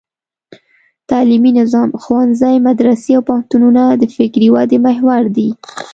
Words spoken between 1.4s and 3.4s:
نظام: ښوونځي، مدرسې او